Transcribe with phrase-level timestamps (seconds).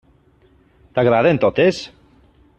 [0.97, 1.85] T'agraden totes?